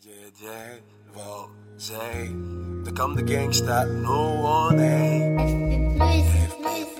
JJ, 0.00 0.46
wel, 1.14 1.48
zij, 1.76 2.34
er 2.84 2.92
kan 2.92 3.14
de 3.14 3.34
gangsta, 3.34 3.84
no 3.84 4.42
one, 4.42 4.80
hey. 4.80 5.34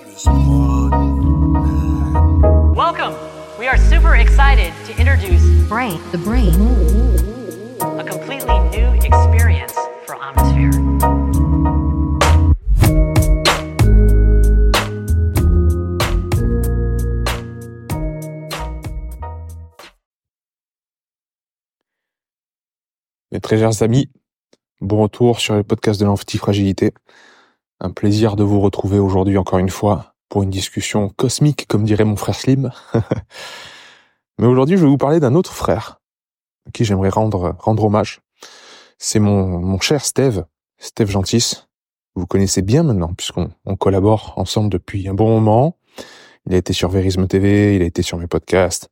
plus 0.03 0.25
One. 0.25 0.89
Welcome! 2.75 3.15
We 3.57 3.67
are 3.67 3.77
super 3.77 4.15
excited 4.15 4.73
to 4.85 4.99
introduce 4.99 5.43
Brain. 5.67 5.99
The 6.11 6.17
brain. 6.17 7.38
Très 23.49 23.57
chers 23.57 23.81
amis, 23.81 24.11
bon 24.79 25.01
retour 25.01 25.39
sur 25.39 25.55
le 25.55 25.63
podcast 25.63 25.99
de 25.99 26.05
l'antifragilité. 26.05 26.93
Un 27.79 27.89
plaisir 27.89 28.35
de 28.35 28.43
vous 28.43 28.61
retrouver 28.61 28.99
aujourd'hui 28.99 29.39
encore 29.39 29.57
une 29.57 29.71
fois 29.71 30.13
pour 30.29 30.43
une 30.43 30.51
discussion 30.51 31.09
cosmique, 31.09 31.65
comme 31.67 31.83
dirait 31.83 32.03
mon 32.03 32.15
frère 32.15 32.35
Slim. 32.35 32.69
Mais 34.37 34.45
aujourd'hui, 34.45 34.77
je 34.77 34.83
vais 34.83 34.87
vous 34.87 34.99
parler 34.99 35.19
d'un 35.19 35.33
autre 35.33 35.51
frère 35.51 35.99
à 36.67 36.69
qui 36.69 36.85
j'aimerais 36.85 37.09
rendre, 37.09 37.55
rendre 37.57 37.85
hommage. 37.85 38.21
C'est 38.99 39.17
mon, 39.17 39.57
mon 39.57 39.79
cher 39.79 40.05
Steve, 40.05 40.45
Steve 40.77 41.09
Gentis. 41.09 41.63
Vous 42.13 42.27
connaissez 42.27 42.61
bien 42.61 42.83
maintenant, 42.83 43.15
puisqu'on 43.15 43.49
on 43.65 43.75
collabore 43.75 44.33
ensemble 44.35 44.69
depuis 44.69 45.07
un 45.07 45.15
bon 45.15 45.27
moment. 45.27 45.75
Il 46.45 46.53
a 46.53 46.57
été 46.57 46.73
sur 46.73 46.89
Verisme 46.89 47.25
TV, 47.25 47.77
il 47.77 47.81
a 47.81 47.85
été 47.85 48.03
sur 48.03 48.19
mes 48.19 48.27
podcasts. 48.27 48.91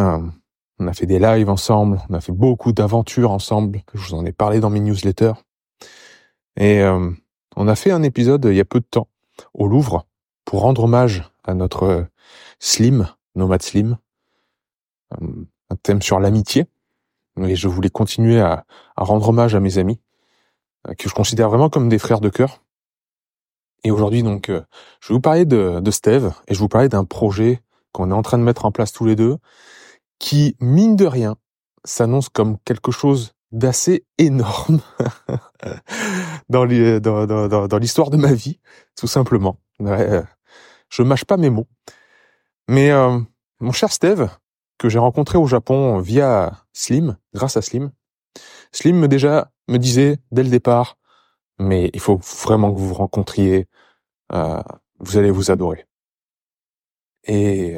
Euh, 0.00 0.18
on 0.78 0.86
a 0.88 0.92
fait 0.92 1.06
des 1.06 1.18
lives 1.18 1.48
ensemble, 1.48 2.02
on 2.08 2.14
a 2.14 2.20
fait 2.20 2.32
beaucoup 2.32 2.72
d'aventures 2.72 3.30
ensemble. 3.30 3.82
Je 3.94 4.08
vous 4.08 4.14
en 4.14 4.24
ai 4.26 4.32
parlé 4.32 4.60
dans 4.60 4.70
mes 4.70 4.80
newsletters. 4.80 5.32
Et 6.56 6.80
euh, 6.82 7.10
on 7.56 7.68
a 7.68 7.76
fait 7.76 7.90
un 7.90 8.02
épisode 8.02 8.44
il 8.46 8.56
y 8.56 8.60
a 8.60 8.64
peu 8.64 8.80
de 8.80 8.86
temps 8.86 9.08
au 9.54 9.66
Louvre 9.66 10.06
pour 10.44 10.60
rendre 10.60 10.84
hommage 10.84 11.30
à 11.44 11.54
notre 11.54 11.82
euh, 11.84 12.04
Slim, 12.58 13.08
Nomad 13.34 13.62
Slim, 13.62 13.98
Euh, 15.14 15.46
un 15.70 15.76
thème 15.76 16.02
sur 16.02 16.20
l'amitié. 16.20 16.66
Et 17.38 17.56
je 17.56 17.68
voulais 17.68 17.90
continuer 17.90 18.40
à, 18.40 18.64
rendre 18.96 19.28
hommage 19.28 19.54
à 19.54 19.60
mes 19.60 19.78
amis 19.78 20.00
euh, 20.88 20.94
que 20.94 21.08
je 21.08 21.14
considère 21.14 21.48
vraiment 21.48 21.70
comme 21.70 21.88
des 21.88 21.98
frères 21.98 22.20
de 22.20 22.28
cœur. 22.28 22.62
Et 23.84 23.90
aujourd'hui 23.90 24.22
donc, 24.22 24.48
je 24.48 25.08
vais 25.08 25.14
vous 25.14 25.20
parler 25.20 25.44
de, 25.44 25.80
de 25.80 25.90
Steve 25.92 26.32
et 26.48 26.54
je 26.54 26.58
vais 26.58 26.64
vous 26.64 26.68
parler 26.68 26.88
d'un 26.88 27.04
projet 27.04 27.62
qu'on 27.92 28.10
est 28.10 28.14
en 28.14 28.22
train 28.22 28.38
de 28.38 28.42
mettre 28.42 28.64
en 28.64 28.72
place 28.72 28.92
tous 28.92 29.06
les 29.06 29.14
deux 29.14 29.38
qui, 30.18 30.56
mine 30.60 30.96
de 30.96 31.06
rien, 31.06 31.36
s'annonce 31.84 32.28
comme 32.28 32.58
quelque 32.64 32.92
chose 32.92 33.32
d'assez 33.52 34.04
énorme 34.18 34.80
dans 36.48 36.64
l'histoire 36.64 38.10
de 38.10 38.16
ma 38.16 38.32
vie, 38.32 38.60
tout 38.96 39.06
simplement. 39.06 39.58
Ouais, 39.78 40.10
euh, 40.10 40.22
je 40.88 41.02
mâche 41.02 41.24
pas 41.24 41.36
mes 41.36 41.50
mots. 41.50 41.68
Mais 42.68 42.90
euh, 42.90 43.18
mon 43.60 43.72
cher 43.72 43.92
Steve, 43.92 44.28
que 44.78 44.88
j'ai 44.88 44.98
rencontré 44.98 45.38
au 45.38 45.46
Japon 45.46 45.98
via 45.98 46.64
Slim, 46.72 47.16
grâce 47.34 47.56
à 47.56 47.62
Slim, 47.62 47.92
Slim 48.72 48.98
me 48.98 49.08
déjà 49.08 49.50
me 49.68 49.78
disait 49.78 50.18
dès 50.32 50.42
le 50.42 50.50
départ, 50.50 50.98
mais 51.58 51.90
il 51.94 52.00
faut 52.00 52.20
vraiment 52.42 52.72
que 52.72 52.78
vous 52.78 52.88
vous 52.88 52.94
rencontriez, 52.94 53.68
euh, 54.32 54.62
vous 54.98 55.16
allez 55.16 55.30
vous 55.30 55.50
adorer. 55.50 55.86
Et 57.28 57.76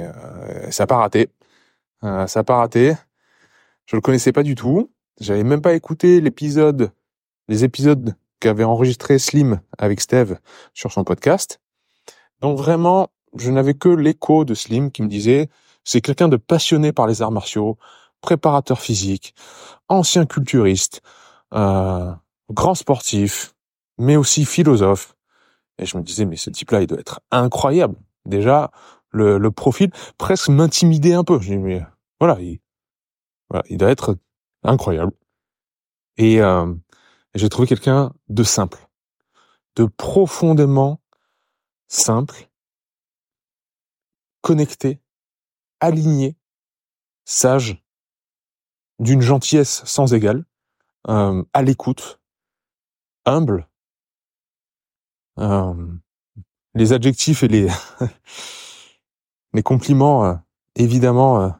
ça 0.71 0.83
n'a 0.83 0.87
pas 0.87 0.99
raté. 0.99 1.31
Euh, 2.05 2.27
ça 2.27 2.41
n'a 2.41 2.45
pas 2.45 2.57
raté. 2.57 2.95
Je 3.87 3.97
le 3.97 4.03
connaissais 4.03 4.33
pas 4.33 4.43
du 4.43 4.55
tout. 4.55 4.91
J'avais 5.21 5.45
même 5.45 5.63
pas 5.63 5.75
écouté 5.75 6.21
l'épisode, 6.21 6.93
les 7.49 7.65
épisodes 7.65 8.15
qu'avait 8.41 8.65
enregistré 8.65 9.19
Slim 9.19 9.61
avec 9.79 10.01
Steve 10.01 10.39
sur 10.75 10.93
son 10.93 11.05
podcast. 11.05 11.61
Donc 12.41 12.57
vraiment, 12.57 13.09
je 13.37 13.51
n'avais 13.51 13.75
que 13.75 13.89
l'écho 13.89 14.45
de 14.45 14.55
Slim 14.55 14.91
qui 14.91 15.03
me 15.03 15.09
disait, 15.09 15.49
c'est 15.85 16.01
quelqu'un 16.01 16.29
de 16.29 16.37
passionné 16.37 16.93
par 16.93 17.07
les 17.07 17.23
arts 17.23 17.33
martiaux, 17.33 17.79
préparateur 18.21 18.81
physique, 18.81 19.35
ancien 19.89 20.27
culturiste, 20.27 21.03
euh, 21.55 22.13
grand 22.51 22.75
sportif, 22.75 23.55
mais 23.99 24.17
aussi 24.17 24.45
philosophe. 24.45 25.17
Et 25.79 25.87
je 25.87 25.97
me 25.97 26.03
disais, 26.03 26.25
mais 26.25 26.37
ce 26.37 26.51
type-là, 26.51 26.83
il 26.83 26.87
doit 26.87 27.01
être 27.01 27.21
incroyable. 27.31 27.97
Déjà, 28.27 28.71
le, 29.11 29.39
le 29.39 29.51
profil 29.51 29.91
presque 30.19 30.49
m'intimidait 30.49 31.15
un 31.15 31.25
peu. 31.25 31.41
Voilà, 32.21 32.39
il, 32.41 33.79
doit 33.79 33.91
être 33.91 34.19
incroyable. 34.63 35.13
Et 36.17 36.41
euh, 36.41 36.75
j'ai 37.35 37.49
trouvé 37.49 37.69
quelqu'un 37.69 38.13
de 38.29 38.43
simple, 38.43 38.89
de 39.77 39.85
profondément 39.85 41.01
simple, 41.87 42.49
connecté, 44.43 45.01
aligné, 45.81 46.37
sage, 47.25 47.83
d'une 48.99 49.21
gentillesse 49.21 49.85
sans 49.85 50.13
égale, 50.13 50.45
euh, 51.09 51.45
à 51.53 51.63
l'écoute, 51.63 52.21
humble. 53.25 53.69
Euh, 55.39 55.75
les 56.75 56.93
adjectifs 56.93 57.43
et 57.45 57.49
les 57.49 57.69
compliments, 59.63 60.25
euh, 60.25 60.35
évidemment, 60.75 61.55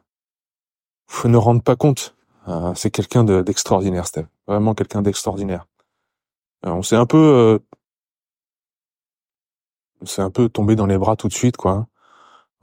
ne 1.25 1.37
rendent 1.37 1.63
pas 1.63 1.75
compte. 1.75 2.15
Euh, 2.47 2.73
c'est 2.75 2.91
quelqu'un 2.91 3.23
de- 3.23 3.41
d'extraordinaire, 3.41 4.07
Steve. 4.07 4.27
Vraiment 4.47 4.73
quelqu'un 4.73 5.01
d'extraordinaire. 5.01 5.65
Euh, 6.65 6.71
on 6.71 6.83
s'est 6.83 6.95
un 6.95 7.05
peu, 7.05 7.17
euh, 7.17 7.59
on 10.01 10.05
s'est 10.05 10.21
un 10.21 10.31
peu 10.31 10.49
tombé 10.49 10.75
dans 10.75 10.85
les 10.85 10.97
bras 10.97 11.15
tout 11.15 11.27
de 11.27 11.33
suite, 11.33 11.57
quoi. 11.57 11.87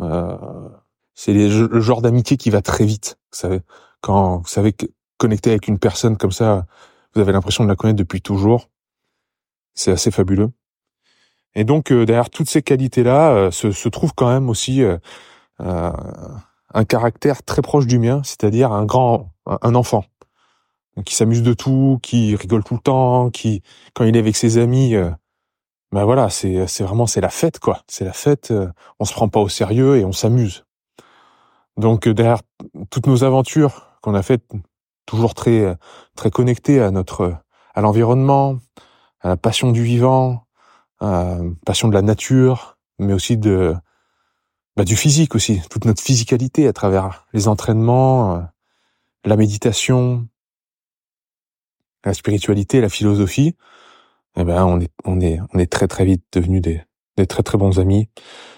Euh, 0.00 0.68
c'est 1.14 1.32
le 1.32 1.80
genre 1.80 2.02
d'amitié 2.02 2.36
qui 2.36 2.50
va 2.50 2.60
très 2.62 2.84
vite. 2.84 3.18
Vous 3.32 3.38
savez, 3.38 3.60
quand 4.00 4.38
vous 4.38 4.46
savez 4.46 4.74
connecter 5.18 5.50
avec 5.50 5.68
une 5.68 5.78
personne 5.78 6.16
comme 6.16 6.32
ça, 6.32 6.66
vous 7.14 7.20
avez 7.20 7.32
l'impression 7.32 7.64
de 7.64 7.68
la 7.68 7.76
connaître 7.76 7.98
depuis 7.98 8.20
toujours. 8.20 8.68
C'est 9.74 9.92
assez 9.92 10.10
fabuleux. 10.10 10.50
Et 11.54 11.64
donc 11.64 11.90
euh, 11.90 12.04
derrière 12.04 12.28
toutes 12.28 12.50
ces 12.50 12.62
qualités-là 12.62 13.32
euh, 13.32 13.50
se, 13.50 13.70
se 13.70 13.88
trouve 13.88 14.12
quand 14.14 14.28
même 14.28 14.50
aussi 14.50 14.82
euh, 14.82 14.98
euh, 15.60 15.90
un 16.76 16.84
caractère 16.84 17.42
très 17.42 17.62
proche 17.62 17.86
du 17.86 17.98
mien, 17.98 18.20
c'est-à-dire 18.22 18.70
un 18.70 18.84
grand, 18.84 19.32
un 19.46 19.74
enfant 19.74 20.04
qui 21.06 21.14
s'amuse 21.14 21.42
de 21.42 21.54
tout, 21.54 21.98
qui 22.02 22.36
rigole 22.36 22.64
tout 22.64 22.74
le 22.74 22.80
temps, 22.80 23.30
qui 23.30 23.62
quand 23.94 24.04
il 24.04 24.14
est 24.14 24.18
avec 24.18 24.36
ses 24.36 24.58
amis, 24.58 24.94
euh, 24.94 25.10
ben 25.92 26.04
voilà, 26.04 26.30
c'est 26.30 26.66
c'est 26.66 26.84
vraiment 26.84 27.06
c'est 27.06 27.22
la 27.22 27.30
fête 27.30 27.58
quoi, 27.60 27.82
c'est 27.88 28.04
la 28.04 28.12
fête. 28.12 28.50
euh, 28.50 28.68
on 29.00 29.06
se 29.06 29.14
prend 29.14 29.28
pas 29.28 29.40
au 29.40 29.48
sérieux 29.48 29.96
et 29.96 30.04
on 30.04 30.12
s'amuse. 30.12 30.64
Donc 31.78 32.06
euh, 32.08 32.14
derrière 32.14 32.42
toutes 32.90 33.06
nos 33.06 33.24
aventures 33.24 33.98
qu'on 34.02 34.14
a 34.14 34.22
faites, 34.22 34.44
toujours 35.06 35.34
très 35.34 35.76
très 36.14 36.30
connectées 36.30 36.80
à 36.82 36.90
notre 36.90 37.38
à 37.74 37.80
l'environnement, 37.80 38.58
à 39.20 39.28
la 39.28 39.36
passion 39.38 39.72
du 39.72 39.82
vivant, 39.82 40.46
à 41.00 41.38
la 41.38 41.40
passion 41.64 41.88
de 41.88 41.94
la 41.94 42.02
nature, 42.02 42.78
mais 42.98 43.14
aussi 43.14 43.38
de 43.38 43.74
bah, 44.76 44.84
du 44.84 44.96
physique 44.96 45.34
aussi, 45.34 45.60
toute 45.70 45.84
notre 45.84 46.02
physicalité 46.02 46.66
à 46.68 46.72
travers 46.72 47.26
les 47.32 47.48
entraînements, 47.48 48.36
euh, 48.36 48.40
la 49.24 49.36
méditation, 49.36 50.28
la 52.04 52.14
spiritualité, 52.14 52.80
la 52.80 52.88
philosophie. 52.88 53.56
Eh 54.38 54.44
ben 54.44 54.64
on 54.66 54.80
est 54.80 54.92
on 55.04 55.20
est 55.20 55.40
on 55.54 55.58
est 55.58 55.72
très 55.72 55.88
très 55.88 56.04
vite 56.04 56.24
devenus 56.32 56.60
des 56.62 56.82
des 57.16 57.26
très 57.26 57.42
très 57.42 57.58
bons 57.58 57.78
amis. 57.80 58.08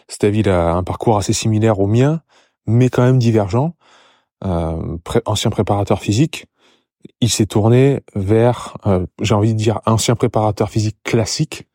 Steve 0.09 0.37
il 0.37 0.49
a 0.49 0.73
un 0.75 0.83
parcours 0.83 1.19
assez 1.19 1.33
similaire 1.33 1.79
au 1.81 1.87
mien, 1.87 2.23
mais 2.67 2.89
quand 2.91 3.03
même 3.03 3.19
divergent. 3.19 3.75
Euh, 4.45 4.99
ancien 5.27 5.51
préparateur 5.51 6.01
physique, 6.01 6.47
il 7.21 7.31
s'est 7.31 7.47
tourné 7.47 8.03
vers, 8.15 8.77
euh, 8.87 9.07
j'ai 9.21 9.35
envie 9.35 9.55
de 9.55 9.59
dire, 9.59 9.81
ancien 9.87 10.15
préparateur 10.15 10.71
physique 10.71 10.99
classique. 11.05 11.69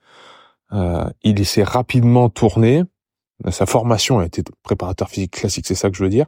Euh, 0.73 1.05
il 1.23 1.45
s'est 1.45 1.63
rapidement 1.63 2.29
tourné. 2.29 2.83
Sa 3.49 3.65
formation 3.65 4.19
a 4.19 4.25
été 4.25 4.43
préparateur 4.63 5.09
physique 5.09 5.31
classique, 5.31 5.67
c'est 5.67 5.75
ça 5.75 5.89
que 5.89 5.97
je 5.97 6.03
veux 6.03 6.09
dire. 6.09 6.27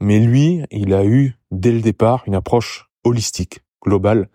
Mais 0.00 0.18
lui, 0.18 0.62
il 0.70 0.94
a 0.94 1.04
eu 1.04 1.38
dès 1.50 1.72
le 1.72 1.80
départ 1.80 2.22
une 2.26 2.34
approche 2.34 2.90
holistique, 3.04 3.60
globale, 3.82 4.28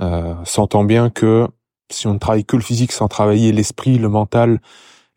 euh, 0.00 0.34
sentant 0.44 0.84
bien 0.84 1.10
que 1.10 1.48
si 1.90 2.06
on 2.06 2.14
ne 2.14 2.18
travaille 2.18 2.44
que 2.44 2.56
le 2.56 2.62
physique 2.62 2.92
sans 2.92 3.08
travailler 3.08 3.52
l'esprit, 3.52 3.98
le 3.98 4.08
mental, 4.08 4.60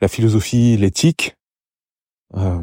la 0.02 0.08
philosophie, 0.08 0.78
l'éthique, 0.78 1.36
euh, 2.36 2.62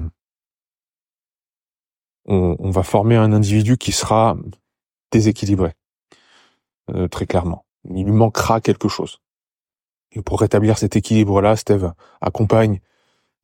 on, 2.27 2.57
on 2.59 2.71
va 2.71 2.83
former 2.83 3.17
un 3.17 3.33
individu 3.33 3.77
qui 3.77 3.93
sera 3.93 4.37
déséquilibré, 5.11 5.73
euh, 6.91 7.09
très 7.09 7.27
clairement. 7.27 7.67
Il 7.85 8.05
lui 8.05 8.13
manquera 8.13 8.61
quelque 8.61 8.89
chose. 8.89 9.21
Et 10.13 10.23
pour 10.23 10.41
rétablir 10.41 10.79
cet 10.79 10.97
équilibre-là, 10.97 11.57
Steve 11.57 11.93
accompagne 12.21 12.81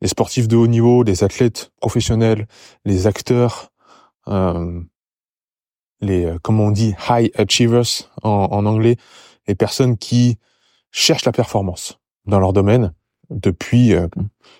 les 0.00 0.08
sportifs 0.08 0.49
de 0.49 0.56
haut 0.56 0.67
niveau, 0.67 1.02
les 1.02 1.25
athlètes 1.25 1.73
professionnels, 1.81 2.47
les 2.85 3.06
acteurs, 3.06 3.70
euh, 4.29 4.81
les, 6.00 6.25
euh, 6.25 6.38
comme 6.38 6.61
on 6.61 6.70
dit, 6.70 6.94
high 7.08 7.31
achievers 7.37 8.11
en, 8.23 8.49
en 8.50 8.67
anglais, 8.67 8.97
les 9.47 9.55
personnes 9.55 9.97
qui 9.99 10.38
cherchent 10.91 11.25
la 11.25 11.32
performance 11.32 11.99
dans 12.26 12.41
leur 12.41 12.52
domaine 12.52 12.93
depuis, 13.31 13.94
euh, 13.94 14.08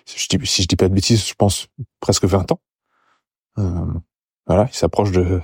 si, 0.05 0.17
je 0.19 0.37
dis, 0.37 0.67
dis 0.67 0.75
pas 0.75 0.87
de 0.87 0.93
bêtises, 0.93 1.27
je 1.27 1.33
pense 1.33 1.67
presque 1.99 2.25
20 2.25 2.51
ans. 2.51 2.61
Euh, 3.59 3.93
voilà, 4.47 4.67
ils 4.71 4.75
s'approchent 4.75 5.11
de, 5.11 5.41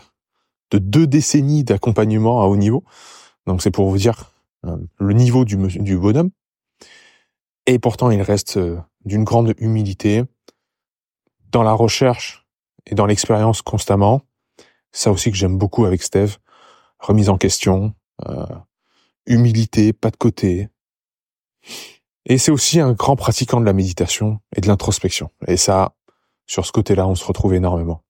de 0.71 0.77
deux 0.77 1.07
décennies 1.07 1.63
d'accompagnement 1.63 2.41
à 2.41 2.45
haut 2.45 2.55
niveau. 2.55 2.83
Donc 3.45 3.61
c'est 3.61 3.71
pour 3.71 3.89
vous 3.89 3.97
dire 3.97 4.31
euh, 4.65 4.77
le 4.99 5.13
niveau 5.13 5.45
du, 5.45 5.57
du 5.57 5.97
bonhomme. 5.97 6.31
Et 7.67 7.79
pourtant, 7.79 8.09
il 8.09 8.21
reste 8.21 8.57
euh, 8.57 8.79
d'une 9.03 9.25
grande 9.25 9.53
humilité 9.57 10.23
dans 11.51 11.63
la 11.63 11.73
recherche 11.73 12.47
et 12.85 12.95
dans 12.95 13.05
l'expérience 13.05 13.61
constamment. 13.61 14.21
Ça 14.93 15.11
aussi 15.11 15.31
que 15.31 15.37
j'aime 15.37 15.57
beaucoup 15.57 15.85
avec 15.85 16.01
Steve. 16.01 16.37
Remise 16.99 17.29
en 17.29 17.37
question, 17.37 17.93
euh, 18.25 18.45
humilité, 19.25 19.91
pas 19.91 20.09
de 20.09 20.15
côté. 20.15 20.69
Et 22.25 22.37
c'est 22.37 22.51
aussi 22.51 22.79
un 22.79 22.93
grand 22.93 23.17
pratiquant 23.17 23.59
de 23.59 23.65
la 23.65 23.73
méditation 23.73 24.39
et 24.55 24.61
de 24.61 24.67
l'introspection. 24.67 25.29
Et 25.45 25.57
ça, 25.57 25.93
sur 26.45 26.65
ce 26.65 26.71
côté-là, 26.71 27.05
on 27.05 27.15
se 27.15 27.25
retrouve 27.25 27.53
énormément. 27.53 28.01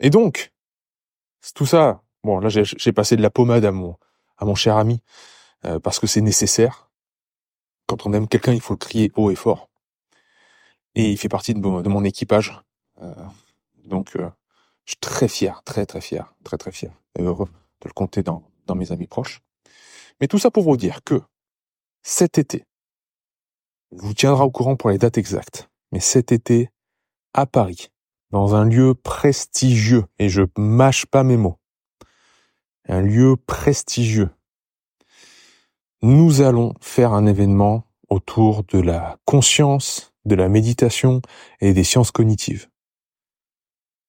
Et 0.00 0.10
donc, 0.10 0.52
tout 1.54 1.66
ça, 1.66 2.02
bon, 2.24 2.40
là, 2.40 2.48
j'ai 2.48 2.92
passé 2.92 3.16
de 3.16 3.22
la 3.22 3.30
pommade 3.30 3.64
à 3.64 3.72
mon, 3.72 3.96
à 4.36 4.44
mon 4.44 4.56
cher 4.56 4.76
ami, 4.76 5.00
euh, 5.64 5.78
parce 5.78 6.00
que 6.00 6.06
c'est 6.08 6.20
nécessaire. 6.20 6.89
Quand 8.00 8.08
on 8.08 8.12
aime 8.14 8.28
quelqu'un, 8.28 8.54
il 8.54 8.62
faut 8.62 8.72
le 8.72 8.78
crier 8.78 9.12
haut 9.14 9.30
et 9.30 9.34
fort. 9.34 9.68
Et 10.94 11.10
il 11.10 11.18
fait 11.18 11.28
partie 11.28 11.52
de 11.52 11.60
mon, 11.60 12.04
équipage. 12.04 12.58
Euh, 13.02 13.12
donc, 13.84 14.16
euh, 14.16 14.30
je 14.86 14.92
suis 14.92 15.00
très 15.00 15.28
fier, 15.28 15.62
très 15.64 15.84
très 15.84 16.00
fier, 16.00 16.32
très 16.42 16.56
très 16.56 16.72
fier 16.72 16.92
et 17.18 17.22
heureux 17.22 17.48
de 17.82 17.88
le 17.88 17.92
compter 17.92 18.22
dans, 18.22 18.42
dans 18.66 18.74
mes 18.74 18.90
amis 18.90 19.06
proches. 19.06 19.40
Mais 20.20 20.28
tout 20.28 20.38
ça 20.38 20.50
pour 20.50 20.62
vous 20.62 20.78
dire 20.78 21.04
que 21.04 21.20
cet 22.02 22.38
été, 22.38 22.64
je 23.92 24.00
vous 24.00 24.14
tiendra 24.14 24.46
au 24.46 24.50
courant 24.50 24.76
pour 24.76 24.88
les 24.88 24.98
dates 24.98 25.18
exactes, 25.18 25.68
mais 25.92 26.00
cet 26.00 26.32
été, 26.32 26.70
à 27.34 27.44
Paris, 27.44 27.88
dans 28.30 28.54
un 28.54 28.64
lieu 28.64 28.94
prestigieux, 28.94 30.06
et 30.18 30.30
je 30.30 30.42
mâche 30.56 31.04
pas 31.04 31.22
mes 31.22 31.36
mots, 31.36 31.58
un 32.88 33.02
lieu 33.02 33.36
prestigieux, 33.36 34.30
nous 36.02 36.40
allons 36.40 36.72
faire 36.80 37.12
un 37.12 37.26
événement 37.26 37.84
autour 38.10 38.64
de 38.64 38.78
la 38.80 39.18
conscience, 39.24 40.12
de 40.24 40.34
la 40.34 40.48
méditation 40.48 41.22
et 41.60 41.72
des 41.72 41.84
sciences 41.84 42.10
cognitives. 42.10 42.68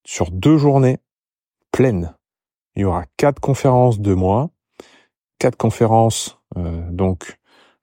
Sur 0.06 0.32
deux 0.32 0.58
journées 0.58 0.98
pleines, 1.72 2.16
il 2.76 2.82
y 2.82 2.86
aura 2.86 3.06
quatre 3.18 3.40
conférences 3.40 4.00
de 4.00 4.14
moi, 4.14 4.50
quatre 5.40 5.58
conférences 5.58 6.40
euh, 6.58 6.90
donc 6.92 7.38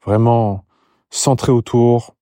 vraiment 0.05 0.65
centrées 1.11 1.53
autour 1.53 2.15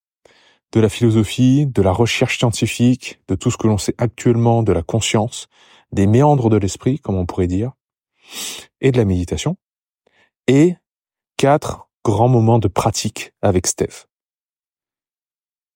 de 0.72 0.80
la 0.80 0.88
philosophie, 0.88 1.66
de 1.66 1.82
la 1.82 1.92
recherche 1.92 2.38
scientifique, 2.38 3.20
de 3.28 3.34
tout 3.34 3.50
ce 3.50 3.56
que 3.56 3.66
l'on 3.66 3.78
sait 3.78 3.94
actuellement 3.98 4.62
de 4.62 4.72
la 4.72 4.82
conscience, 4.82 5.48
des 5.92 6.06
méandres 6.06 6.50
de 6.50 6.56
l'esprit, 6.56 6.98
comme 6.98 7.16
on 7.16 7.26
pourrait 7.26 7.46
dire, 7.46 7.72
et 8.80 8.92
de 8.92 8.98
la 8.98 9.04
méditation, 9.04 9.56
et 10.48 10.76
quatre 11.36 11.85
grands 12.06 12.28
moments 12.28 12.60
de 12.60 12.68
pratique 12.68 13.32
avec 13.42 13.66
Steph. 13.66 14.06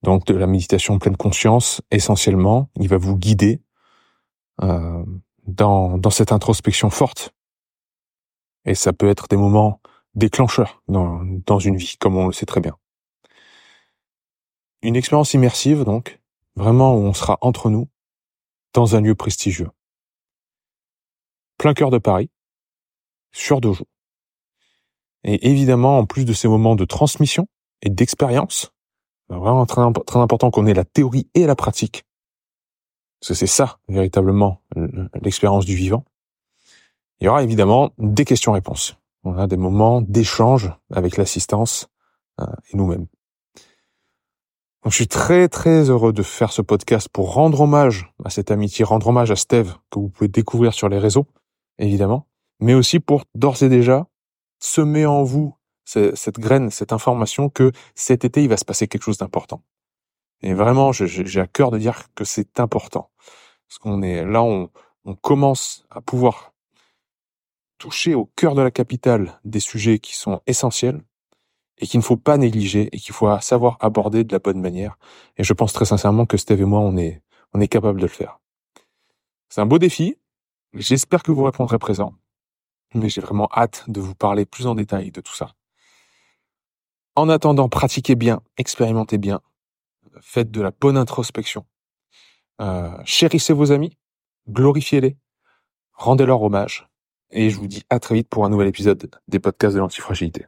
Donc 0.05 0.27
de 0.27 0.35
la 0.35 0.47
méditation 0.47 1.01
pleine 1.01 1.17
conscience, 1.17 1.83
essentiellement, 1.91 2.71
il 2.79 2.89
va 2.89 2.99
vous 2.99 3.17
guider 3.17 3.61
euh, 4.63 5.05
dans, 5.49 5.99
dans 5.99 6.11
cette 6.11 6.31
introspection 6.31 6.89
forte. 6.89 7.35
Et 8.65 8.77
ça 8.77 8.93
peut 8.93 9.09
être 9.09 9.27
des 9.27 9.37
moments 9.37 9.81
déclencheurs 10.15 10.85
dans, 10.87 11.21
dans 11.47 11.59
une 11.59 11.77
vie, 11.77 11.97
comme 11.99 12.17
on 12.17 12.29
le 12.29 12.33
sait 12.33 12.47
très 12.47 12.61
bien. 12.61 12.77
Une 14.83 14.95
expérience 14.95 15.35
immersive, 15.35 15.83
donc, 15.83 16.21
vraiment 16.55 16.95
où 16.95 17.01
on 17.01 17.13
sera 17.13 17.39
entre 17.41 17.71
nous, 17.71 17.89
dans 18.73 18.95
un 18.95 19.01
lieu 19.01 19.17
prestigieux. 19.17 19.71
Plein 21.59 21.75
cœur 21.75 21.91
de 21.91 21.99
Paris, 21.99 22.31
sur 23.33 23.61
deux 23.61 23.73
jours. 23.73 23.89
Et 25.25 25.51
évidemment, 25.51 25.99
en 25.99 26.07
plus 26.07 26.25
de 26.25 26.33
ces 26.33 26.49
moments 26.49 26.77
de 26.77 26.85
transmission 26.85 27.47
et 27.83 27.91
d'expérience, 27.91 28.73
vraiment 29.29 29.67
très, 29.67 29.83
important 30.21 30.51
qu'on 30.51 30.67
ait 30.67 30.75
la 30.75 30.85
théorie 30.85 31.29
et 31.35 31.47
la 31.47 31.55
pratique. 31.55 32.05
Parce 33.21 33.29
que 33.29 33.35
c'est 33.35 33.47
ça, 33.47 33.79
véritablement, 33.89 34.63
l'expérience 35.23 35.67
du 35.67 35.75
vivant. 35.75 36.05
Il 37.21 37.27
y 37.27 37.29
aura 37.29 37.43
évidemment 37.43 37.91
des 37.99 38.25
questions-réponses. 38.25 38.97
On 39.25 39.37
a 39.37 39.47
des 39.47 39.59
moments 39.59 40.01
d'échange 40.01 40.73
avec 40.91 41.19
l'assistance 41.19 41.89
euh, 42.41 42.47
et 42.73 42.77
nous-mêmes. 42.77 43.07
Je 44.87 44.91
suis 44.91 45.09
très 45.09 45.49
très 45.49 45.91
heureux 45.91 46.15
de 46.15 46.23
faire 46.23 46.53
ce 46.53 46.63
podcast 46.63 47.11
pour 47.11 47.35
rendre 47.35 47.61
hommage 47.61 48.11
à 48.25 48.31
cette 48.31 48.51
amitié, 48.51 48.83
rendre 48.83 49.09
hommage 49.09 49.31
à 49.31 49.37
Steve 49.37 49.75
que 49.91 49.99
vous 49.99 50.09
pouvez 50.09 50.29
découvrir 50.29 50.73
sur 50.73 50.89
les 50.89 50.99
réseaux, 50.99 51.27
évidemment, 51.79 52.27
mais 52.61 52.73
aussi 52.73 52.99
pour 52.99 53.25
d'ores 53.35 53.63
et 53.63 53.69
déjà 53.69 54.07
semer 54.61 55.07
en 55.07 55.25
vous 55.25 55.57
cette 55.85 56.39
graine, 56.39 56.71
cette 56.71 56.93
information 56.93 57.49
que 57.49 57.73
cet 57.97 58.25
été, 58.25 58.45
il 58.45 58.49
va 58.49 58.57
se 58.57 58.65
passer 58.65 58.87
quelque 58.87 59.03
chose 59.03 59.19
d'important. 59.19 59.63
Et 60.43 60.55
vraiment, 60.55 60.93
j'ai 60.93 61.41
à 61.41 61.47
cœur 61.49 61.73
de 61.73 61.79
dire 61.79 62.05
que 62.15 62.25
c'est 62.25 62.61
important. 62.61 63.11
Parce 63.67 63.79
qu'on 63.79 64.03
est 64.03 64.25
là, 64.25 64.43
on, 64.43 64.71
on 65.05 65.15
commence 65.15 65.85
à 65.91 66.01
pouvoir 66.01 66.53
toucher 67.79 68.15
au 68.15 68.27
cœur 68.37 68.55
de 68.55 68.63
la 68.63 68.71
capitale 68.71 69.41
des 69.45 69.61
sujets 69.61 69.99
qui 69.99 70.15
sont 70.15 70.41
essentiels 70.47 71.03
et 71.79 71.87
qu'il 71.87 71.99
ne 71.99 72.05
faut 72.05 72.17
pas 72.17 72.37
négliger 72.37 72.89
et 72.93 72.99
qu'il 72.99 73.15
faut 73.15 73.29
savoir 73.41 73.79
aborder 73.81 74.23
de 74.23 74.33
la 74.33 74.39
bonne 74.39 74.61
manière. 74.61 74.99
Et 75.39 75.45
je 75.45 75.53
pense 75.55 75.73
très 75.73 75.87
sincèrement 75.87 76.27
que 76.27 76.37
Steve 76.37 76.61
et 76.61 76.67
moi, 76.67 76.81
on 76.81 76.97
est, 76.97 77.23
on 77.55 77.61
est 77.61 77.69
capable 77.69 77.99
de 78.01 78.07
le 78.07 78.13
faire. 78.13 78.39
C'est 79.49 79.61
un 79.61 79.67
beau 79.67 79.79
défi. 79.79 80.17
J'espère 80.75 81.23
que 81.23 81.33
vous 81.33 81.43
répondrez 81.43 81.79
présent 81.79 82.15
mais 82.95 83.09
j'ai 83.09 83.21
vraiment 83.21 83.49
hâte 83.55 83.85
de 83.89 84.01
vous 84.01 84.15
parler 84.15 84.45
plus 84.45 84.67
en 84.67 84.75
détail 84.75 85.11
de 85.11 85.21
tout 85.21 85.35
ça. 85.35 85.55
En 87.17 87.29
attendant, 87.29 87.69
pratiquez 87.69 88.15
bien, 88.15 88.41
expérimentez 88.57 89.19
bien, 89.19 89.41
faites 90.21 90.51
de 90.51 90.61
la 90.61 90.71
bonne 90.71 90.97
introspection, 90.97 91.67
euh, 92.61 92.91
chérissez 93.05 93.53
vos 93.53 93.73
amis, 93.73 93.97
glorifiez-les, 94.49 95.17
rendez-leur 95.93 96.43
hommage, 96.43 96.89
et 97.31 97.51
je 97.51 97.59
vous 97.59 97.67
dis 97.67 97.85
à 97.91 98.01
très 98.01 98.15
vite 98.15 98.29
pour 98.29 98.45
un 98.45 98.49
nouvel 98.49 98.69
épisode 98.69 99.11
des 99.29 99.39
podcasts 99.39 99.75
de 99.75 99.81
l'antifragilité. 99.81 100.47